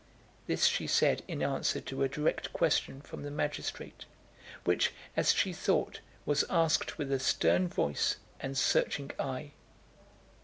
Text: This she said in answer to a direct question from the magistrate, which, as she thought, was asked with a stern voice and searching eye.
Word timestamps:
This 0.47 0.65
she 0.65 0.87
said 0.87 1.21
in 1.27 1.43
answer 1.43 1.79
to 1.79 2.01
a 2.01 2.09
direct 2.09 2.51
question 2.53 3.01
from 3.03 3.21
the 3.21 3.29
magistrate, 3.29 4.05
which, 4.63 4.93
as 5.15 5.31
she 5.31 5.53
thought, 5.53 5.99
was 6.25 6.43
asked 6.49 6.97
with 6.97 7.11
a 7.11 7.19
stern 7.19 7.67
voice 7.67 8.15
and 8.39 8.57
searching 8.57 9.11
eye. 9.19 9.51